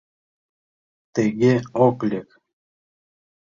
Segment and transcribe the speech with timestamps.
[1.13, 1.53] Тыге
[1.85, 2.29] ок лек!